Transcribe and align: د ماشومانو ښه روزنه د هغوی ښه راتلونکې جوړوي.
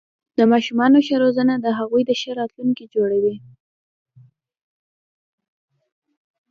د 0.37 0.39
ماشومانو 0.51 0.97
ښه 1.07 1.15
روزنه 1.23 1.55
د 1.59 1.67
هغوی 1.79 2.03
ښه 2.21 2.31
راتلونکې 2.39 2.85
جوړوي. 2.95 3.35